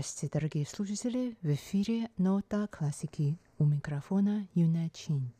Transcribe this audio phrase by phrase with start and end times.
[0.00, 1.36] Здрасте, дорогие слушатели!
[1.42, 5.30] В эфире «Нота классики» у микрофона Юна Чин.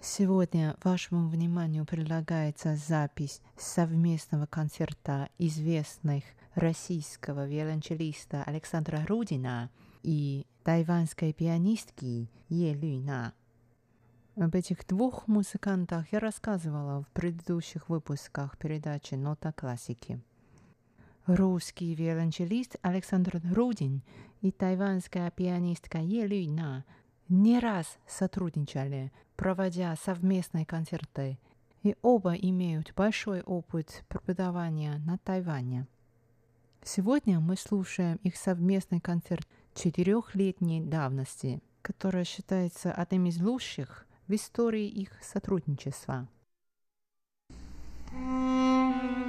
[0.00, 6.24] Сегодня вашему вниманию предлагается запись совместного концерта известных
[6.56, 9.70] российского виолончелиста Александра Рудина
[10.02, 13.32] и тайванской пианистки Е Люйна.
[14.34, 20.20] Об этих двух музыкантах я рассказывала в предыдущих выпусках передачи «Нота классики».
[21.28, 24.00] Русский виолончелист Александр Рудин
[24.40, 26.86] и тайванская пианистка Е Люйна
[27.28, 31.38] не раз сотрудничали, проводя совместные концерты,
[31.82, 35.86] и оба имеют большой опыт преподавания на Тайване.
[36.82, 44.88] Сегодня мы слушаем их совместный концерт четырехлетней давности, который считается одним из лучших в истории
[44.88, 46.26] их сотрудничества.
[48.10, 49.27] Это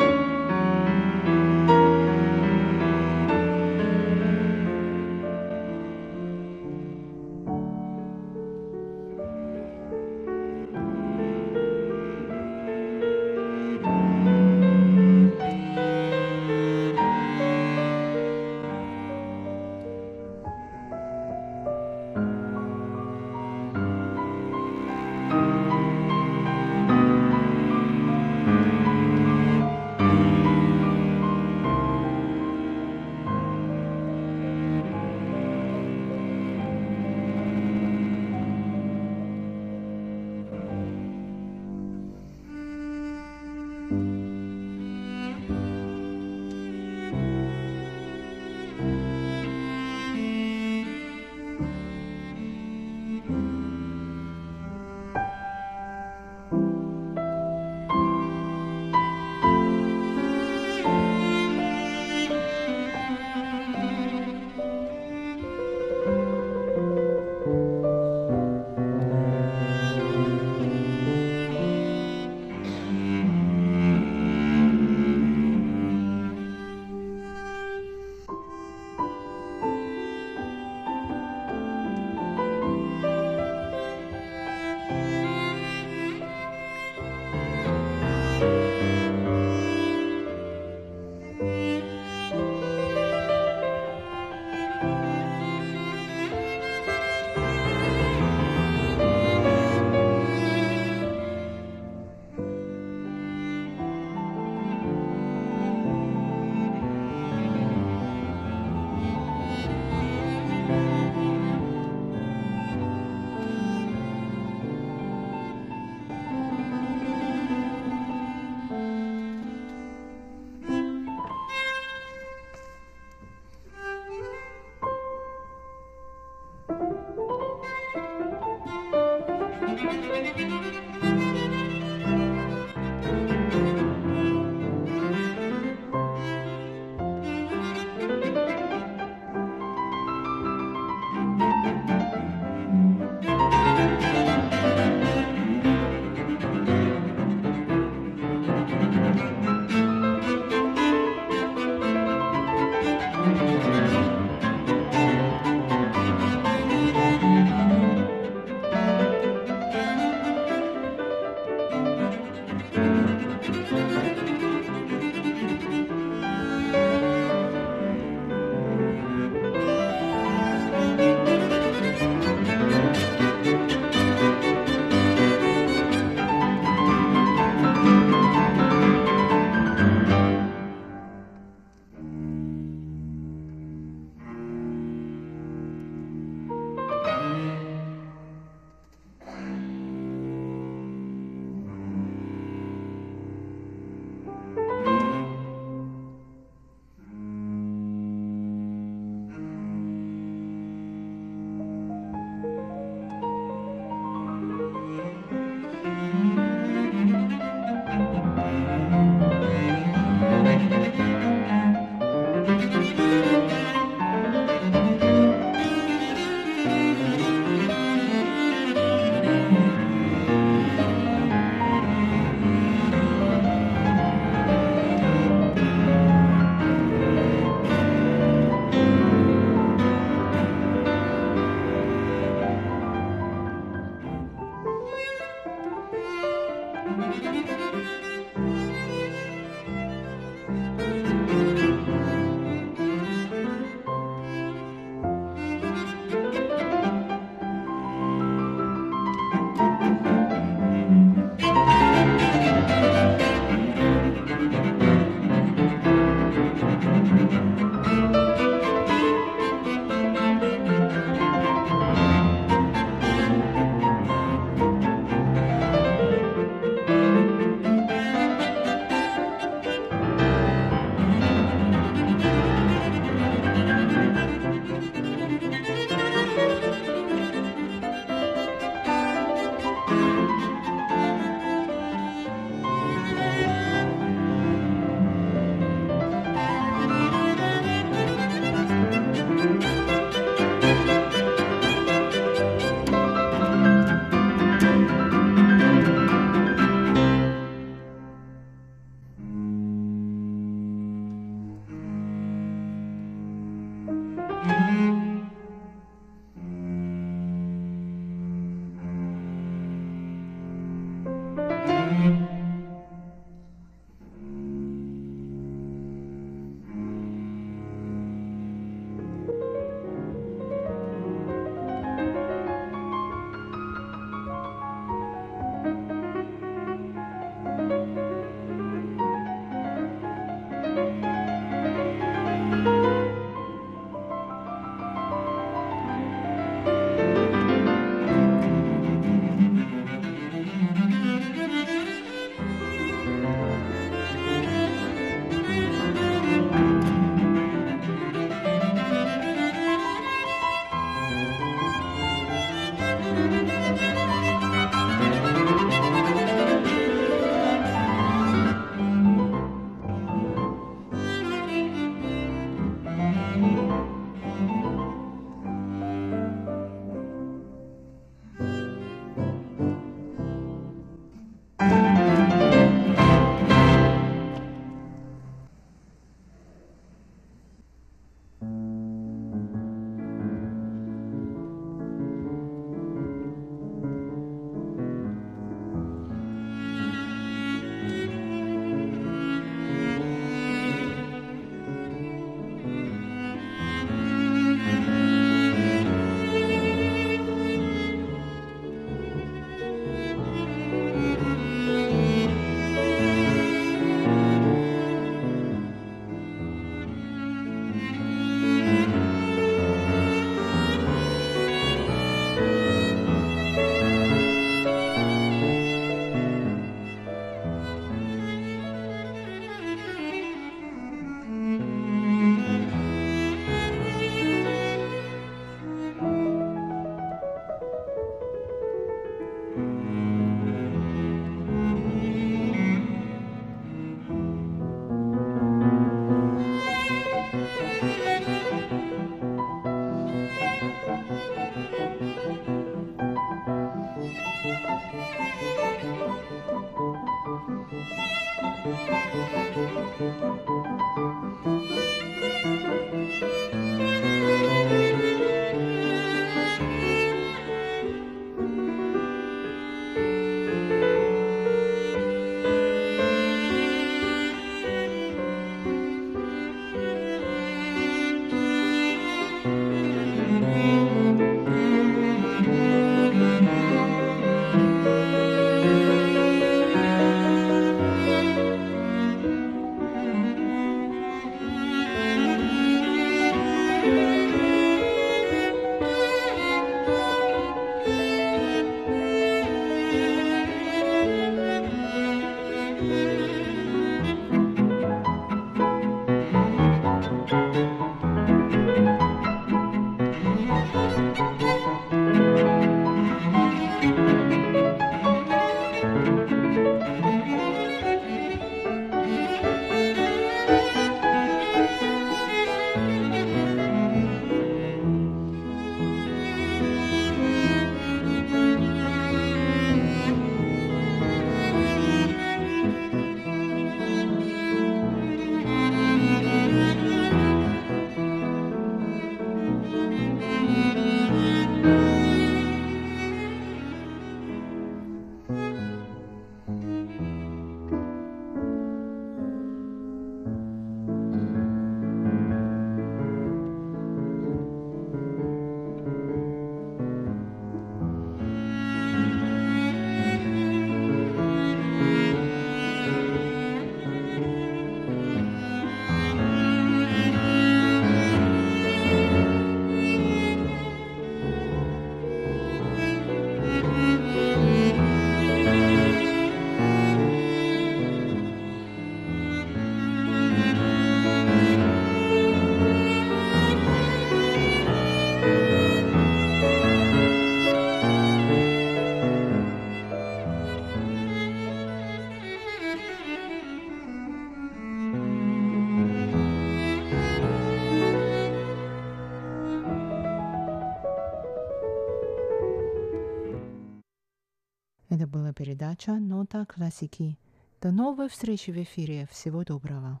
[595.58, 597.18] передача «Нота классики».
[597.60, 599.08] До новой встречи в эфире.
[599.10, 600.00] Всего доброго.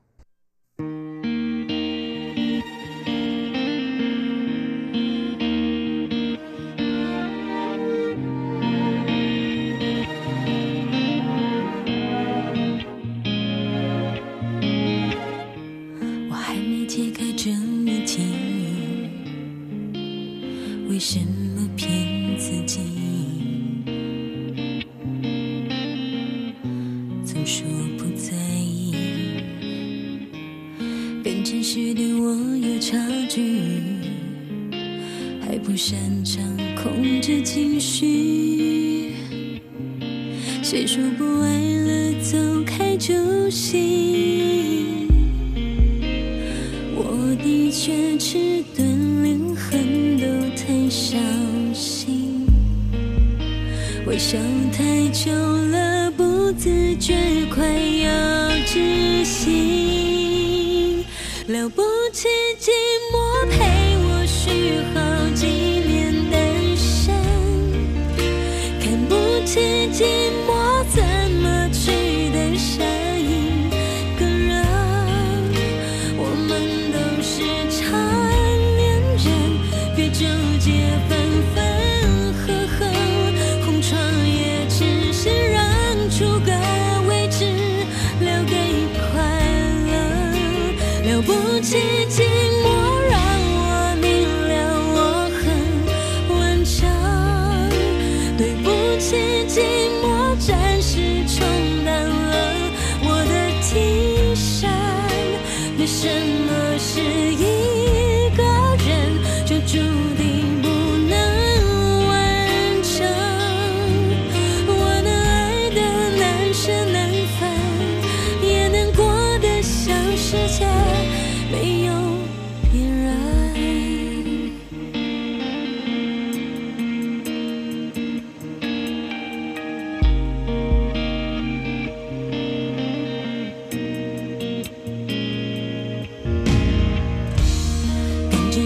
[47.70, 50.26] 却迟钝，连恨都
[50.56, 51.16] 太小
[51.74, 52.46] 心。
[54.06, 54.38] 微笑
[54.72, 57.14] 太久了，不自觉
[57.54, 58.10] 快要
[58.66, 61.04] 窒息。
[61.46, 62.26] 了不起
[62.58, 62.70] 寂
[63.12, 63.56] 寞陪
[64.04, 65.00] 我续好
[65.34, 66.40] 几年单
[66.76, 67.14] 身，
[68.80, 69.14] 看不
[69.46, 69.60] 起
[69.92, 70.04] 寂
[70.46, 70.67] 寞。
[91.08, 91.78] 了不起
[92.10, 92.22] 寂
[92.62, 92.97] 寞。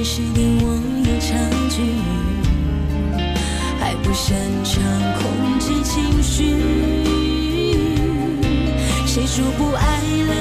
[0.04, 1.38] 谁跟我有差
[1.70, 1.80] 距
[3.78, 4.82] 还不擅长
[5.14, 6.56] 控制情绪。
[9.06, 9.84] 谁说不爱
[10.26, 10.34] 了